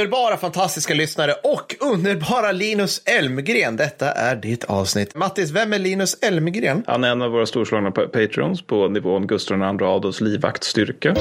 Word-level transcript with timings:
underbara, 0.00 0.36
fantastiska 0.36 0.94
lyssnare 0.94 1.32
och 1.42 1.76
underbara 1.80 2.52
Linus 2.52 3.02
Elmgren. 3.04 3.76
Detta 3.76 4.12
är 4.12 4.36
ditt 4.36 4.64
avsnitt. 4.64 5.14
Mattis, 5.14 5.50
vem 5.50 5.72
är 5.72 5.78
Linus 5.78 6.14
Elmgren? 6.22 6.84
Han 6.86 7.04
är 7.04 7.10
en 7.10 7.22
av 7.22 7.30
våra 7.30 7.46
storslagna 7.46 7.90
patrons 7.90 8.62
på 8.62 8.88
nivån 8.88 9.26
Gustav 9.26 9.58
II 9.58 9.86
Adolfs 9.86 10.20
livvaktstyrka. 10.20 11.14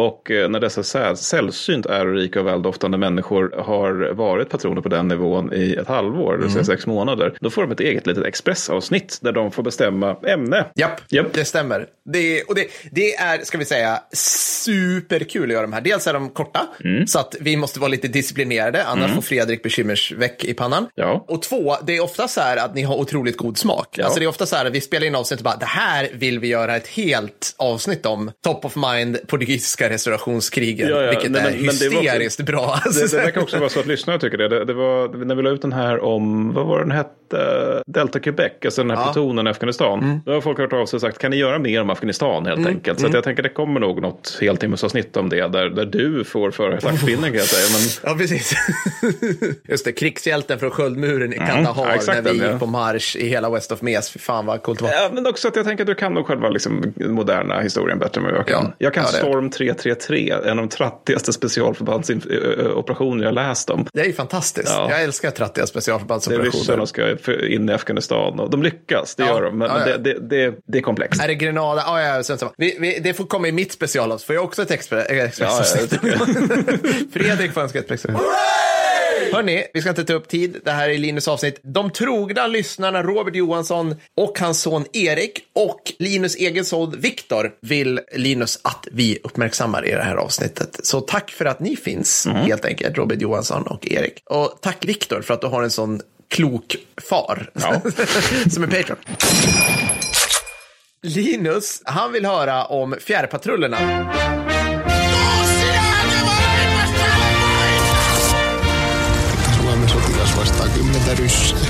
Och 0.00 0.30
eh, 0.30 0.48
när 0.48 0.60
dessa 0.60 0.80
sä- 0.82 1.14
sällsynt 1.14 1.86
ärorika 1.86 2.40
och 2.40 2.46
väldoftande 2.46 2.98
människor 2.98 3.54
har 3.64 4.12
varit 4.12 4.48
patroner 4.50 4.80
på 4.82 4.88
den 4.88 5.08
nivån 5.08 5.52
i 5.52 5.72
ett 5.80 5.88
halvår, 5.88 6.36
det 6.36 6.42
vill 6.42 6.52
säga 6.52 6.64
sex 6.64 6.86
månader, 6.86 7.34
då 7.40 7.50
får 7.50 7.62
de 7.62 7.72
ett 7.72 7.80
eget 7.80 8.06
litet 8.06 8.24
expressavsnitt 8.24 9.18
där 9.22 9.32
de 9.32 9.50
får 9.52 9.62
bestämma 9.62 10.16
ämne. 10.26 10.66
Japp, 10.74 11.00
Japp. 11.10 11.26
det 11.32 11.44
stämmer. 11.44 11.86
Det, 12.12 12.42
och 12.42 12.54
det, 12.54 12.66
det 12.90 13.14
är, 13.14 13.38
ska 13.44 13.58
vi 13.58 13.64
säga, 13.64 14.02
superkul 14.64 15.44
att 15.50 15.52
göra 15.52 15.62
de 15.62 15.72
här. 15.72 15.80
Dels 15.80 16.06
är 16.06 16.12
de 16.12 16.28
korta, 16.28 16.66
Mm. 16.84 17.06
så 17.06 17.18
att 17.18 17.36
vi 17.40 17.56
måste 17.56 17.80
vara 17.80 17.88
lite 17.88 18.08
disciplinerade, 18.08 18.84
annars 18.84 19.14
får 19.14 19.22
Fredrik 19.22 19.62
bekymmersveck 19.62 20.44
i 20.44 20.54
pannan. 20.54 20.86
Ja. 20.94 21.24
Och 21.28 21.42
två, 21.42 21.76
det 21.86 21.96
är 21.96 22.00
ofta 22.02 22.28
så 22.28 22.40
här 22.40 22.56
att 22.56 22.74
ni 22.74 22.82
har 22.82 22.96
otroligt 22.96 23.36
god 23.36 23.58
smak. 23.58 23.88
Ja. 23.92 24.04
Alltså 24.04 24.18
det 24.20 24.24
är 24.24 24.28
ofta 24.28 24.46
så 24.46 24.56
här 24.56 24.64
att 24.66 24.72
vi 24.72 24.80
spelar 24.80 25.06
in 25.06 25.14
avsnitt 25.14 25.40
och 25.40 25.44
bara, 25.44 25.56
det 25.56 25.64
här 25.66 26.08
vill 26.14 26.38
vi 26.38 26.48
göra 26.48 26.76
ett 26.76 26.88
helt 26.88 27.54
avsnitt 27.58 28.06
om. 28.06 28.30
Top 28.44 28.64
of 28.64 28.76
mind, 28.76 29.18
portugisiska 29.26 29.88
restaurationskrigen, 29.90 30.88
Ja, 30.88 31.02
ja, 31.02 31.10
vilket 31.10 31.30
nej, 31.30 31.40
är 31.40 31.44
men- 31.50 31.66
men 31.66 31.74
det 31.80 31.88
var- 31.88 32.02
hysteriskt 32.02 32.40
bra. 32.42 32.78
Alltså, 32.84 33.00
Det, 33.16 33.18
det 33.20 33.24
verkar 33.24 33.40
också 33.40 33.58
vara 33.58 33.68
så 33.68 33.80
att 33.80 33.86
lyssnare 33.86 34.18
tycker 34.18 34.38
det. 34.38 34.48
det. 34.48 34.64
Det 34.64 34.74
var 34.74 35.24
när 35.24 35.34
vi 35.34 35.42
la 35.42 35.50
ut 35.50 35.62
den 35.62 35.72
här 35.72 36.04
om, 36.04 36.52
vad 36.52 36.66
var 36.66 36.78
den 36.78 36.90
hette, 36.90 37.10
Delta 37.86 38.20
Quebec, 38.20 38.52
alltså 38.64 38.82
den 38.84 38.96
här 38.96 39.04
plutonen 39.12 39.46
i 39.46 39.50
Afghanistan. 39.50 40.20
Då 40.26 40.32
har 40.32 40.40
folk 40.40 40.58
hört 40.58 40.72
av 40.72 40.86
sig 40.86 40.96
och 40.96 41.00
sagt, 41.00 41.18
kan 41.18 41.30
ni 41.30 41.36
göra 41.36 41.58
mer 41.58 41.80
om 41.82 41.90
Afghanistan 41.90 42.46
helt 42.46 42.66
enkelt? 42.66 43.00
Så 43.00 43.06
att 43.06 43.14
jag 43.14 43.24
tänker 43.24 43.42
det 43.42 43.48
kommer 43.48 43.80
nog 43.80 44.02
något 44.02 44.38
heltimmesavsnitt 44.40 45.16
om 45.16 45.28
det, 45.28 45.48
där, 45.48 45.68
där 45.70 45.84
du 45.84 46.24
får 46.24 46.50
föra 46.50 46.78
klackpinnen 46.80 47.22
kan 47.30 47.34
jag 47.34 47.46
säga. 47.46 47.66
Men 47.72 47.80
Ja, 48.12 48.18
precis. 48.18 48.52
Just 49.68 49.84
det, 49.84 49.92
krigshjälten 49.92 50.58
från 50.58 50.70
Sköldmuren 50.70 51.32
i 51.32 51.36
Kandahar 51.36 51.86
Ja, 51.88 51.94
exakt 51.94 52.24
när 52.24 52.32
vi 52.32 52.38
ja. 52.38 52.50
gick 52.50 52.60
på 52.60 52.66
marsch 52.66 53.16
i 53.16 53.28
hela 53.28 53.50
West 53.50 53.72
of 53.72 53.82
Mes. 53.82 54.10
Fy 54.10 54.18
fan 54.18 54.46
vad 54.46 54.62
coolt 54.62 54.78
det 54.78 54.84
var. 54.84 54.92
Ja, 54.92 55.10
men 55.12 55.26
också 55.26 55.48
att 55.48 55.56
jag 55.56 55.64
tänker 55.64 55.82
att 55.82 55.86
du 55.88 55.94
kan 55.94 56.14
nog 56.14 56.26
själva 56.26 56.48
liksom, 56.48 56.92
moderna 56.96 57.60
historien 57.60 57.98
bättre 57.98 58.20
än 58.20 58.24
vad 58.24 58.34
jag 58.34 58.46
kan. 58.46 58.64
Ja, 58.64 58.72
jag 58.78 58.94
kan 58.94 59.02
ja, 59.02 59.08
Storm 59.08 59.50
333, 59.50 60.30
en 60.44 60.50
av 60.50 60.56
de 60.56 60.68
trattigaste 60.68 61.32
specialförbandsoperationer 61.32 63.24
jag 63.24 63.34
läst 63.34 63.70
om. 63.70 63.86
Det 63.92 64.00
är 64.00 64.04
ju 64.04 64.12
fantastiskt. 64.12 64.68
Ja. 64.76 64.86
Jag 64.90 65.02
älskar 65.02 65.30
trattiga 65.30 65.62
Det 65.62 65.64
är 65.64 65.66
specialförbandsoperationer. 65.66 66.50
ryssarna 66.50 66.86
ska 66.86 67.16
för- 67.22 67.46
in 67.46 67.68
i 67.68 67.72
Afghanistan 67.72 68.40
och 68.40 68.50
de 68.50 68.62
lyckas, 68.62 69.14
det 69.14 69.22
Ja, 69.22 69.28
gör 69.28 69.42
de. 69.42 69.58
Men, 69.58 69.68
ja, 69.68 69.74
men 69.78 69.88
ja. 69.88 69.96
det, 69.98 70.14
det, 70.14 70.28
det, 70.50 70.54
det 70.66 70.78
är 70.78 70.82
komplext. 70.82 71.22
Är 71.22 71.28
det 71.28 71.34
Grenada? 71.34 71.82
Ah, 71.86 72.00
ja, 72.02 72.22
ja. 72.40 72.52
Vi, 72.56 72.76
vi, 72.80 72.98
det 72.98 73.14
får 73.14 73.24
komma 73.24 73.48
i 73.48 73.52
mitt 73.52 73.72
specialavsnitt. 73.72 74.26
Får 74.26 74.34
jag 74.34 74.44
också 74.44 74.62
ett 74.62 74.70
expre- 74.70 75.10
eh, 75.12 75.24
expressavsnitt? 75.24 75.92
Ja, 76.02 76.10
Fredrik 77.12 77.52
får 77.52 77.60
önska 77.60 77.78
ett 77.78 77.90
expressavsnitt. 77.90 78.30
Hörni, 79.32 79.64
vi 79.74 79.80
ska 79.80 79.90
inte 79.90 80.04
ta 80.04 80.12
upp 80.12 80.28
tid. 80.28 80.56
Det 80.64 80.70
här 80.70 80.88
är 80.88 80.98
Linus 80.98 81.28
avsnitt. 81.28 81.60
De 81.62 81.90
trogna 81.90 82.46
lyssnarna 82.46 83.02
Robert 83.02 83.34
Johansson 83.36 83.96
och 84.16 84.38
hans 84.38 84.60
son 84.62 84.84
Erik 84.92 85.40
och 85.54 85.80
Linus 85.98 86.36
egen 86.36 86.64
son 86.64 86.94
Viktor 86.98 87.50
vill 87.62 88.00
Linus 88.12 88.60
att 88.64 88.88
vi 88.92 89.18
uppmärksammar 89.24 89.86
i 89.86 89.90
det 89.90 90.02
här 90.02 90.14
avsnittet. 90.16 90.80
Så 90.82 91.00
tack 91.00 91.30
för 91.30 91.44
att 91.44 91.60
ni 91.60 91.76
finns, 91.76 92.26
helt 92.26 92.64
enkelt, 92.64 92.98
Robert 92.98 93.20
Johansson 93.22 93.62
och 93.66 93.86
Erik. 93.92 94.22
Och 94.24 94.58
tack 94.62 94.84
Viktor 94.84 95.22
för 95.22 95.34
att 95.34 95.40
du 95.40 95.46
har 95.46 95.62
en 95.62 95.70
sån 95.70 96.00
klok 96.30 96.76
far 97.08 97.50
Ja. 97.54 97.80
som 98.50 98.62
är 98.62 98.66
Patreon. 98.66 98.98
Linus, 101.02 101.82
han 101.84 102.12
vill 102.12 102.26
höra 102.26 102.64
om 102.64 102.94
fjärrpatrullerna. 103.00 103.78
Suomen 109.56 109.88
sotilas 109.88 110.36
vastaa 110.36 110.66
kymmentä 110.68 111.14
ryssää. 111.14 111.69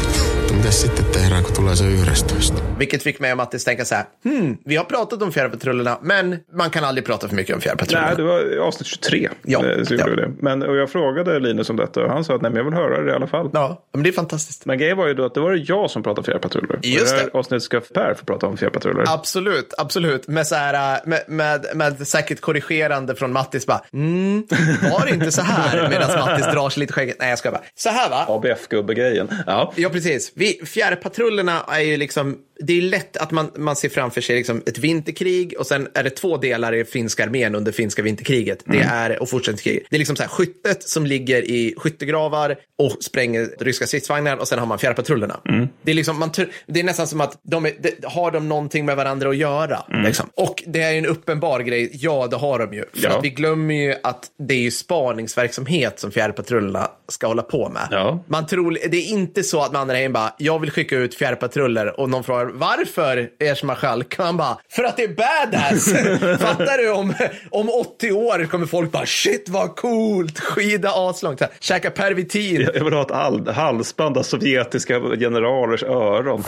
Mutta 0.50 0.62
mitäs 0.62 0.80
sitten 0.80 1.04
tehdään, 1.04 1.44
kun 1.44 1.54
tulee 1.54 1.76
se 1.76 1.84
11? 1.84 2.60
Vilket 2.78 3.02
fick 3.02 3.20
mig 3.20 3.32
och 3.32 3.36
Mattis 3.36 3.64
tänka 3.64 3.84
så 3.84 3.94
här, 3.94 4.04
hmm, 4.24 4.58
vi 4.64 4.76
har 4.76 4.84
pratat 4.84 5.22
om 5.22 5.32
fjärrpatrullerna, 5.32 5.98
men 6.02 6.38
man 6.52 6.70
kan 6.70 6.84
aldrig 6.84 7.04
prata 7.04 7.28
för 7.28 7.36
mycket 7.36 7.54
om 7.54 7.60
fjärrpatrullerna. 7.60 8.06
Nej, 8.06 8.16
det 8.16 8.22
var 8.22 8.66
avsnitt 8.66 8.86
23. 8.86 9.28
Ja, 9.42 9.66
eh, 9.66 9.84
Så 9.84 9.94
ja. 9.94 10.06
det. 10.06 10.30
Men, 10.38 10.62
och 10.62 10.76
jag 10.76 10.90
frågade 10.90 11.38
Linus 11.38 11.70
om 11.70 11.76
detta 11.76 12.00
och 12.04 12.10
han 12.10 12.24
sa 12.24 12.34
att 12.34 12.42
nej, 12.42 12.50
men 12.50 12.56
jag 12.58 12.64
vill 12.64 12.74
höra 12.74 13.02
det 13.02 13.10
i 13.10 13.14
alla 13.14 13.26
fall. 13.26 13.50
Ja, 13.52 13.82
men 13.94 14.02
det 14.02 14.10
är 14.10 14.12
fantastiskt. 14.12 14.66
Men 14.66 14.78
grejen 14.78 14.96
var 14.96 15.06
ju 15.06 15.14
då 15.14 15.24
att 15.24 15.34
det 15.34 15.40
var 15.40 15.64
jag 15.66 15.90
som 15.90 16.02
pratade 16.02 16.24
fjärrpatruller. 16.24 16.78
Just 16.82 17.02
Och 17.02 17.10
det 17.10 17.22
här 17.22 17.30
det. 17.32 17.38
avsnittet 17.38 17.62
ska 17.62 17.80
Per 17.80 18.14
få 18.14 18.24
prata 18.24 18.46
om 18.46 18.56
fjärrpatruller. 18.56 19.04
Absolut, 19.08 19.74
absolut. 19.78 20.28
Med, 20.28 20.46
så 20.46 20.54
här, 20.54 20.94
äh, 20.94 21.00
med, 21.04 21.24
med, 21.28 21.66
med 21.74 22.08
säkert 22.08 22.40
korrigerande 22.40 23.14
från 23.14 23.32
Mattis 23.32 23.66
bara, 23.66 23.80
mm, 23.92 24.46
var 24.92 25.06
det 25.06 25.10
inte 25.14 25.32
så 25.32 25.42
här? 25.42 25.88
Medan 25.88 26.18
Mattis 26.18 26.46
drar 26.46 26.70
sig 26.70 26.80
lite 26.80 26.92
skägget. 26.92 27.16
Nej, 27.20 27.28
jag 27.28 27.38
ska 27.38 27.50
bara. 27.50 27.62
Så 27.74 27.88
här 27.88 28.10
va? 28.10 28.24
ABF-gubbe-grejen. 28.28 29.28
Ja. 29.46 29.72
Ja, 29.76 29.88
precis. 29.88 30.32
Vi, 30.40 30.60
fjärrpatrullerna 30.66 31.64
är 31.68 31.80
ju 31.80 31.96
liksom, 31.96 32.38
det 32.60 32.78
är 32.78 32.82
lätt 32.82 33.16
att 33.16 33.30
man, 33.30 33.50
man 33.56 33.76
ser 33.76 33.88
framför 33.88 34.20
sig 34.20 34.36
liksom 34.36 34.62
ett 34.66 34.78
vinterkrig 34.78 35.54
och 35.58 35.66
sen 35.66 35.88
är 35.94 36.02
det 36.02 36.10
två 36.10 36.36
delar 36.36 36.74
i 36.74 36.84
finska 36.84 37.24
armén 37.24 37.54
under 37.54 37.72
finska 37.72 38.02
vinterkriget. 38.02 38.58
Det 38.66 38.78
är, 38.78 39.22
och 39.22 39.28
fortsättningskriget. 39.30 39.82
Det 39.90 39.96
är 39.96 39.98
liksom 39.98 40.16
så 40.16 40.22
här 40.22 40.30
skyttet 40.30 40.82
som 40.82 41.06
ligger 41.06 41.42
i 41.42 41.74
skyttegravar 41.76 42.56
och 42.78 42.96
spränger 43.00 43.48
ryska 43.60 43.86
stridsvagnar 43.86 44.36
och 44.36 44.48
sen 44.48 44.58
har 44.58 44.66
man 44.66 44.78
fjärrpatrullerna. 44.78 45.40
Det, 45.82 45.90
är 45.90 45.94
liksom, 45.94 46.18
man, 46.18 46.30
det 46.66 46.80
är 46.80 46.84
nästan 46.84 47.06
som 47.06 47.20
att 47.20 47.38
de 47.42 47.66
är, 47.66 47.72
de, 47.80 47.90
har 48.06 48.30
de 48.30 48.48
någonting 48.48 48.84
med 48.86 48.96
varandra 48.96 49.28
att 49.28 49.36
göra. 49.36 49.84
Liksom. 50.04 50.26
Och 50.36 50.62
det 50.66 50.82
är 50.82 50.94
en 50.94 51.06
uppenbar 51.06 51.60
grej, 51.60 51.90
ja 51.92 52.26
det 52.30 52.36
har 52.36 52.58
de 52.58 52.74
ju. 52.74 52.84
För 52.94 53.04
Ja. 53.08 53.18
att 53.18 53.24
vi 53.24 53.30
glömmer 53.30 53.74
ju 53.74 53.94
att 54.02 54.24
det 54.48 54.54
är 54.54 54.58
ju 54.60 54.70
spaningsverksamhet 54.70 56.00
som 56.00 56.10
fjärrpatrullerna 56.10 56.90
ska 57.08 57.26
hålla 57.26 57.42
på 57.42 57.68
med. 57.68 57.88
Ja. 57.90 58.24
Man 58.28 58.46
tror, 58.46 58.78
det 58.90 58.96
är 58.96 59.08
inte 59.08 59.42
så 59.42 59.60
att 59.62 59.72
man 59.72 59.90
är 59.90 59.94
hem 59.94 60.16
bara, 60.30 60.34
jag 60.38 60.58
vill 60.58 60.70
skicka 60.70 60.96
ut 60.96 61.14
fjärrpatruller 61.14 62.00
och 62.00 62.10
någon 62.10 62.24
frågar 62.24 62.46
varför 62.46 63.28
ers 63.38 63.62
marskalk? 63.62 64.18
Man 64.18 64.36
bara, 64.36 64.58
för 64.70 64.84
att 64.84 64.96
det 64.96 65.04
är 65.04 65.08
badass. 65.08 65.92
Fattar 66.42 66.78
du? 66.78 66.90
Om, 66.90 67.14
om 67.50 67.68
80 67.70 68.12
år 68.12 68.44
kommer 68.46 68.66
folk 68.66 68.92
bara, 68.92 69.06
shit 69.06 69.48
vad 69.48 69.76
coolt, 69.76 70.40
skida 70.40 70.90
aslångt, 70.94 71.42
käka 71.60 71.90
pervitin. 71.90 72.68
Jag 72.74 72.84
vill 72.84 72.92
ha 72.94 73.02
ett 73.02 73.10
all- 73.10 73.48
halsband 73.48 74.18
av 74.18 74.22
sovjetiska 74.22 75.00
generalers 75.00 75.82
öron. 75.82 76.44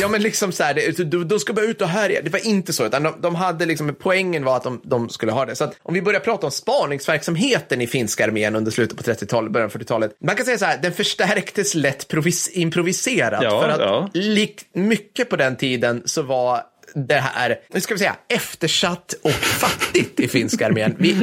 Ja 0.00 0.08
men 0.08 0.22
liksom 0.22 0.52
så 0.52 0.62
här, 0.64 0.74
det, 0.74 1.10
du, 1.10 1.24
du 1.24 1.38
ska 1.38 1.52
bara 1.52 1.64
ut 1.66 1.82
och 1.82 1.88
härja. 1.88 2.22
Det 2.22 2.30
var 2.30 2.46
inte 2.46 2.72
så, 2.72 2.86
utan 2.86 3.02
de, 3.02 3.14
de 3.20 3.34
hade 3.34 3.66
liksom, 3.66 3.94
poängen 4.00 4.44
var 4.44 4.56
att 4.56 4.62
de, 4.62 4.80
de 4.84 5.08
skulle 5.08 5.32
ha 5.32 5.44
det. 5.46 5.56
Så 5.56 5.64
att 5.64 5.74
om 5.82 5.94
vi 5.94 6.02
börjar 6.02 6.20
prata 6.20 6.46
om 6.46 6.52
spaningsverksamheten 6.52 7.80
i 7.80 7.86
finska 7.86 8.24
armén 8.24 8.56
under 8.56 8.70
slutet 8.70 8.96
på 8.96 9.02
30-talet, 9.02 9.52
början 9.52 9.70
av 9.74 9.80
40-talet. 9.80 10.16
Man 10.24 10.36
kan 10.36 10.44
säga 10.46 10.58
så 10.58 10.64
här, 10.64 10.78
den 10.82 10.92
förstärktes 10.92 11.74
lätt 11.74 11.95
provis, 12.04 12.48
improviserat. 12.48 13.42
Ja, 13.42 13.60
för 13.60 13.68
att 13.68 13.80
ja. 13.80 14.08
lik, 14.12 14.60
mycket 14.72 15.30
på 15.30 15.36
den 15.36 15.56
tiden 15.56 16.02
så 16.04 16.22
var 16.22 16.62
det 17.08 17.14
här, 17.14 17.56
nu 17.72 17.80
ska 17.80 17.94
vi 17.94 17.98
säga, 17.98 18.16
eftersatt 18.28 19.14
och 19.22 19.30
fattigt 19.32 20.20
i 20.20 20.28
finska 20.28 20.66
armén. 20.66 20.94
Vi, 20.98 21.10
eh, 21.10 21.16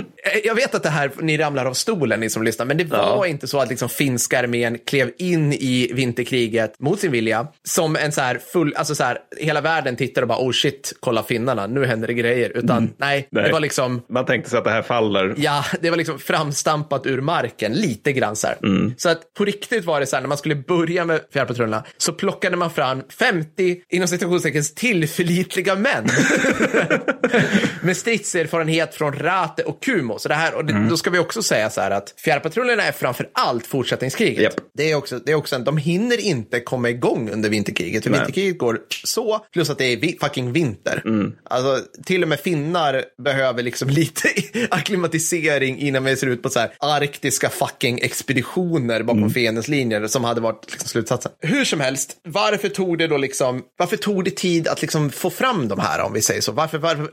jag 0.43 0.55
vet 0.55 0.75
att 0.75 0.83
det 0.83 0.89
här, 0.89 1.11
ni 1.21 1.37
ramlar 1.37 1.65
av 1.65 1.73
stolen 1.73 2.19
ni 2.19 2.29
som 2.29 2.43
lyssnar, 2.43 2.65
men 2.65 2.77
det 2.77 2.83
var 2.83 2.97
Ja. 2.97 3.27
inte 3.27 3.47
så 3.47 3.59
att 3.59 3.69
liksom 3.69 3.89
finska 3.89 4.39
armén 4.39 4.77
klev 4.87 5.11
in 5.17 5.53
i 5.53 5.91
vinterkriget 5.93 6.79
mot 6.79 6.99
sin 6.99 7.11
vilja 7.11 7.47
som 7.67 7.95
en 7.95 8.11
så 8.11 8.21
här 8.21 8.39
full, 8.53 8.73
alltså 8.75 8.95
så 8.95 9.03
här, 9.03 9.17
hela 9.39 9.61
världen 9.61 9.95
tittar 9.95 10.21
och 10.21 10.27
bara 10.27 10.37
oh 10.39 10.51
shit, 10.51 10.93
kolla 10.99 11.23
finnarna, 11.23 11.67
nu 11.67 11.85
händer 11.85 12.07
det 12.07 12.13
grejer. 12.13 12.57
Utan 12.57 12.93
nej, 12.97 13.13
Mm. 13.13 13.25
Nej. 13.31 13.43
det 13.45 13.51
var 13.51 13.59
liksom 13.59 14.01
Man 14.09 14.25
tänkte 14.25 14.49
sig 14.49 14.57
att 14.59 14.63
det 14.65 14.71
här 14.71 14.81
faller. 14.81 15.33
Ja, 15.37 15.65
det 15.81 15.89
var 15.89 15.97
liksom 15.97 16.19
framstampat 16.19 17.05
ur 17.05 17.21
marken, 17.21 17.73
lite 17.73 18.13
grann 18.13 18.35
så 18.35 18.47
här. 18.47 18.57
Mm. 18.63 18.93
Så 18.97 19.09
att 19.09 19.33
på 19.33 19.45
riktigt 19.45 19.85
var 19.85 19.99
det 19.99 20.05
så 20.05 20.15
här, 20.15 20.21
när 20.21 20.27
man 20.29 20.37
skulle 20.37 20.55
börja 20.55 21.05
med 21.05 21.21
fjärrpatrullerna 21.33 21.83
så 21.97 22.13
plockade 22.13 22.57
man 22.57 22.71
fram 22.71 23.03
50, 23.19 23.77
inom 23.89 24.07
citationstecken, 24.07 24.63
tillförlitliga 24.75 25.62
män. 25.75 26.07
med 27.81 27.97
stridserfarenhet 27.97 28.95
från 28.95 29.13
Rate 29.13 29.63
och 29.63 29.83
Kumo. 29.83 30.19
Så 30.19 30.27
det 30.29 30.35
här, 30.35 30.53
och 30.53 30.65
det, 30.65 30.73
Mm. 30.73 30.89
då 30.89 30.97
ska 30.97 31.09
vi 31.09 31.19
också 31.19 31.43
säga 31.43 31.69
så 31.69 31.81
här 31.81 31.91
att 31.91 32.13
fjärrpatrullerna 32.17 32.83
är 32.83 32.91
framför 32.91 33.29
allt 33.33 33.67
fortsättningskriget. 33.67 34.43
Japp. 34.43 34.53
Det 34.73 34.91
är 34.91 34.95
också, 34.95 35.19
det 35.25 35.31
är 35.31 35.35
också 35.35 35.55
en, 35.55 35.63
de 35.63 35.77
hinner 35.77 36.19
inte 36.19 36.59
komma 36.59 36.89
igång 36.89 37.29
under 37.29 37.49
vinterkriget. 37.49 38.03
För 38.03 38.09
Nej. 38.11 38.19
vinterkriget 38.19 38.57
går 38.57 38.79
så, 39.05 39.45
plus 39.53 39.69
att 39.69 39.77
det 39.77 39.85
är 39.85 39.97
vi, 39.97 40.17
fucking 40.21 40.51
vinter. 40.53 41.01
Mm. 41.05 41.33
Alltså, 41.43 41.85
till 42.05 42.23
och 42.23 42.29
med 42.29 42.39
finnar 42.39 43.03
behöver 43.23 43.63
liksom 43.63 43.89
lite 43.99 44.29
akklimatisering 44.69 45.79
innan 45.79 46.03
vi 46.03 46.15
ser 46.17 46.27
ut 46.27 46.41
på 46.43 46.49
så 46.49 46.59
här 46.59 46.71
arktiska 46.79 47.49
fucking 47.49 47.99
expeditioner 48.01 49.03
bakom 49.03 49.23
Mm. 49.23 49.33
fiendens 49.33 49.67
linjer 49.67 50.07
som 50.07 50.23
hade 50.23 50.41
varit 50.41 50.71
liksom 50.71 50.87
slutsatsen. 50.89 51.31
Hur 51.39 51.65
som 51.65 51.79
helst, 51.79 52.11
varför 52.27 52.69
tog 52.69 52.97
det 52.97 53.07
då 53.07 53.17
liksom, 53.17 53.61
varför 53.77 53.97
tog 53.97 54.23
det 54.25 54.31
tid 54.35 54.67
att 54.67 54.81
liksom 54.81 55.09
få 55.09 55.29
fram 55.29 55.42
de 55.67 55.79
här 55.79 56.01
om 56.01 56.13
vi 56.13 56.21
säger 56.21 56.41
så? 56.41 56.51
Varför, 56.51 56.77
varför 56.77 57.09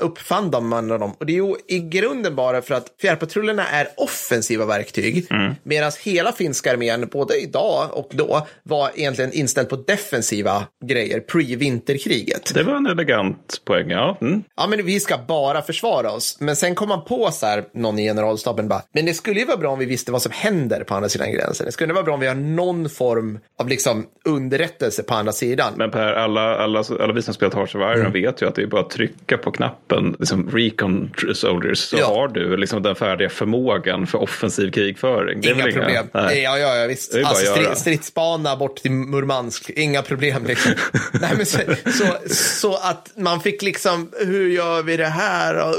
uppfann 0.00 0.50
de 0.50 0.68
man 0.68 0.88
dem? 0.88 1.12
Och 1.18 1.26
det 1.26 1.32
är 1.32 1.34
ju 1.34 1.54
i 1.68 1.78
grunden 1.78 2.34
bara 2.34 2.62
för 2.62 2.74
att 2.74 2.86
fjärrpatrullerna 3.00 3.66
är 3.68 3.88
offensiva 3.96 4.66
verktyg, 4.66 5.26
Mm. 5.30 5.54
medan 5.62 5.92
hela 6.02 6.32
finska 6.32 6.72
armén, 6.72 7.08
både 7.12 7.36
idag 7.36 7.88
och 7.92 8.08
då, 8.12 8.46
var 8.62 8.90
egentligen 8.94 9.32
inställd 9.32 9.68
på 9.68 9.76
defensiva 9.76 10.66
grejer, 10.84 11.20
pre-vinterkriget. 11.20 12.54
Det 12.54 12.62
var 12.62 12.74
en 12.74 12.86
elegant 12.86 13.60
poäng, 13.64 13.90
ja. 13.90 14.18
Mm. 14.20 14.42
Ja, 14.56 14.66
men 14.66 14.86
vi 14.86 15.00
ska 15.00 15.18
bara 15.28 15.62
försvara 15.62 16.10
oss. 16.10 16.36
Men 16.40 16.56
sen 16.56 16.74
kom 16.74 16.88
man 16.88 17.04
på 17.04 17.30
så 17.30 17.46
här, 17.46 17.64
någon 17.74 17.98
i 17.98 18.02
generalstaben 18.04 18.68
bara, 18.68 18.82
men 18.94 19.06
det 19.06 19.14
skulle 19.14 19.40
ju 19.40 19.46
vara 19.46 19.56
bra 19.56 19.70
om 19.70 19.78
vi 19.78 19.86
visste 19.86 20.12
vad 20.12 20.22
som 20.22 20.32
händer 20.32 20.84
på 20.84 20.94
andra 20.94 21.08
sidan 21.08 21.32
gränsen. 21.32 21.66
Det 21.66 21.72
skulle 21.72 21.92
vara 21.92 22.04
bra 22.04 22.14
om 22.14 22.20
vi 22.20 22.26
har 22.26 22.34
någon 22.34 22.88
form 22.88 23.38
av 23.60 23.68
liksom 23.68 24.06
underrättelse 24.24 25.02
på 25.02 25.14
andra 25.14 25.32
sidan. 25.32 25.72
Men 25.76 25.90
Per, 25.90 26.12
alla, 26.12 26.56
alla, 26.56 26.84
alla 27.00 27.12
vi 27.12 27.22
som 27.22 27.34
Iron 27.74 28.00
Mm. 28.00 28.12
vet 28.12 28.42
ju 28.42 28.48
att 28.48 28.54
det 28.54 28.62
är 28.62 28.66
bara 28.66 28.80
att 28.80 28.90
trycka 28.90 29.38
på 29.38 29.50
knappen, 29.50 30.16
liksom 30.18 30.50
Recon 30.52 31.10
Soldiers, 31.34 31.78
så 31.78 31.96
Ja. 31.98 32.06
har 32.06 32.28
du 32.28 32.56
liksom 32.56 32.82
den 32.82 32.94
färdiga 32.94 33.28
förmågan 33.28 34.06
för 34.06 34.18
offensiv 34.22 34.70
krigföring. 34.70 35.40
Det 35.40 35.48
Inga 35.50 35.64
problem. 35.64 36.06
nej. 36.14 36.42
Ja, 36.42 36.58
ja, 36.58 36.76
ja, 36.76 36.86
visst. 36.86 37.12
Det 37.12 37.24
Alltså, 37.24 37.54
stri- 37.54 37.74
stridsbana 37.74 38.56
bort 38.56 38.76
till 38.76 38.90
Murmansk, 38.90 39.70
inga 39.70 40.02
problem 40.02 40.44
liksom. 40.46 40.72
Nej, 41.20 41.30
men 41.36 41.46
så, 41.46 41.58
så, 41.86 42.34
så 42.34 42.74
att 42.76 43.10
man 43.16 43.40
fick 43.40 43.62
liksom, 43.62 44.10
hur 44.26 44.48
gör 44.48 44.82
vi 44.82 44.96
det 44.96 45.06
här? 45.06 45.56
Och, 45.68 45.74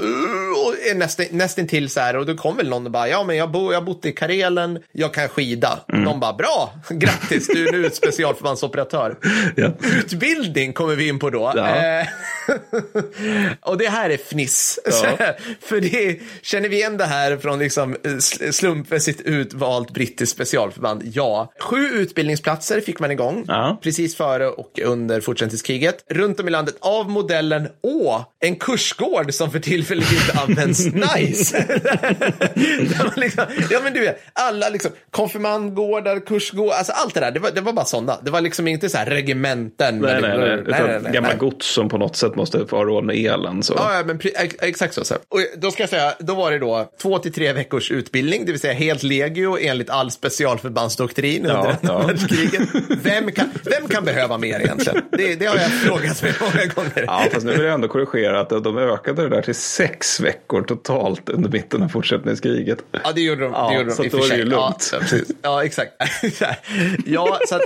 och 0.67 0.75
nästan, 0.95 1.25
nästan 1.31 1.67
till 1.67 1.89
så 1.89 1.99
här, 1.99 2.15
och 2.17 2.25
då 2.25 2.35
kom 2.35 2.57
väl 2.57 2.69
någon 2.69 2.85
och 2.85 2.91
bara, 2.91 3.07
ja 3.09 3.23
men 3.23 3.37
jag, 3.37 3.51
bo, 3.51 3.73
jag 3.73 3.85
bott 3.85 4.05
i 4.05 4.11
Karelen, 4.11 4.79
jag 4.91 5.13
kan 5.13 5.29
skida. 5.29 5.79
Mm. 5.89 6.03
Någon 6.03 6.19
bara, 6.19 6.33
bra, 6.33 6.73
grattis, 6.89 7.47
du 7.47 7.67
är 7.67 7.71
nu 7.71 7.89
specialförbandsoperatör. 7.89 9.15
Ja. 9.55 9.67
Utbildning 9.99 10.73
kommer 10.73 10.95
vi 10.95 11.07
in 11.07 11.19
på 11.19 11.29
då. 11.29 11.51
Ja. 11.55 11.67
Eh, 11.79 12.07
och 13.61 13.77
det 13.77 13.89
här 13.89 14.09
är 14.09 14.17
fniss. 14.17 14.79
Ja. 14.85 15.17
För 15.61 15.81
det, 15.81 16.19
känner 16.41 16.69
vi 16.69 16.75
igen 16.75 16.97
det 16.97 17.05
här 17.05 17.37
från 17.37 17.59
liksom 17.59 17.95
sl- 17.95 18.51
slumpmässigt 18.51 19.21
utvalt 19.21 19.91
brittiskt 19.91 20.35
specialförband? 20.35 21.01
Ja. 21.13 21.53
Sju 21.59 21.87
utbildningsplatser 21.87 22.81
fick 22.81 22.99
man 22.99 23.11
igång 23.11 23.43
Ja. 23.47 23.79
precis 23.83 24.15
före 24.17 24.47
och 24.47 24.79
under 24.83 25.21
fortsättningskriget. 25.21 26.03
Runt 26.09 26.39
om 26.39 26.47
i 26.47 26.51
landet 26.51 26.75
av 26.79 27.09
modellen 27.09 27.67
Å, 27.83 28.25
en 28.39 28.55
kursgård 28.55 29.33
som 29.33 29.51
för 29.51 29.59
tillfället 29.59 30.11
inte 30.11 30.39
används. 30.39 30.85
nice! 31.15 31.65
liksom, 33.15 33.45
ja 33.69 33.79
men 33.83 33.93
du 33.93 33.99
vet, 33.99 34.19
alla 34.33 34.69
liksom 34.69 34.91
konfirmandgårdar, 35.11 36.19
kursgårdar, 36.25 36.73
alltså 36.77 36.93
allt 36.93 37.13
det 37.13 37.19
där, 37.19 37.31
det 37.31 37.39
var, 37.39 37.51
det 37.51 37.61
var 37.61 37.73
bara 37.73 37.85
sådana. 37.85 38.17
Det 38.21 38.31
var 38.31 38.41
liksom 38.41 38.67
inte 38.67 38.89
så 38.89 38.97
här 38.97 39.05
regementen. 39.05 39.99
Nej, 39.99 40.21
nej, 40.21 40.37
nej. 40.37 40.47
nej, 40.47 40.59
Utan 40.59 40.87
nej, 41.03 41.11
gamla 41.13 41.29
nej. 41.29 41.37
gods 41.37 41.68
som 41.69 41.89
på 41.89 41.97
något 41.97 42.15
sätt 42.15 42.35
måste 42.35 42.57
ha 42.71 42.83
råd 42.83 43.03
med 43.03 43.15
elen. 43.15 43.63
Så. 43.63 43.73
Ja, 43.77 43.97
ja 43.97 44.03
men 44.05 44.19
exakt 44.61 44.93
så. 44.93 45.03
så. 45.05 45.15
Och 45.15 45.39
då 45.57 45.71
ska 45.71 45.83
jag 45.83 45.89
säga, 45.89 46.13
då 46.19 46.35
var 46.35 46.51
det 46.51 46.59
då 46.59 46.91
två 47.01 47.19
till 47.19 47.33
tre 47.33 47.53
veckors 47.53 47.91
utbildning, 47.91 48.45
det 48.45 48.51
vill 48.51 48.61
säga 48.61 48.73
helt 48.73 49.03
legio 49.03 49.57
enligt 49.61 49.89
all 49.89 50.11
specialförbandsdoktrin 50.11 51.45
under 51.45 51.55
Ja, 51.55 51.59
andra 51.81 51.93
ja. 51.93 52.07
världskriget. 52.07 52.61
Vem 53.03 53.31
kan, 53.31 53.51
vem 53.63 53.87
kan 53.87 54.05
behöva 54.05 54.37
mer 54.37 54.59
egentligen? 54.59 55.01
Det, 55.11 55.35
det 55.35 55.45
har 55.45 55.55
jag 55.55 55.71
frågat 55.71 56.21
mig 56.23 56.33
många 56.41 56.65
gånger. 56.65 57.03
Ja, 57.07 57.25
fast 57.31 57.45
nu 57.45 57.51
vill 57.51 57.61
jag 57.65 57.73
ändå 57.73 57.87
korrigera 57.87 58.39
att 58.39 58.49
de 58.49 58.77
ökade 58.77 59.21
det 59.21 59.29
där 59.29 59.41
till 59.41 59.55
sex 59.55 60.19
veckor 60.19 60.61
totalt 60.61 61.29
under 61.29 61.49
mitten 61.49 61.83
av 61.83 61.87
fortsättningskriget. 61.87 62.79
Ja, 63.03 63.11
det 63.15 63.21
gjorde 63.21 63.41
de. 63.43 63.51
Ja, 63.53 63.69
det 63.69 63.77
gjorde 63.77 63.91
så 63.91 64.01
de 64.01 64.07
i 64.07 64.11
då 64.11 64.17
är 64.25 64.29
det 64.29 64.35
ju 64.35 64.49
Ja, 64.49 64.67
lugnt. 64.67 64.93
ja, 65.11 65.17
ja, 65.41 65.63
exakt. 65.63 65.91
ja, 67.05 67.39
så 67.49 67.55
att, 67.55 67.61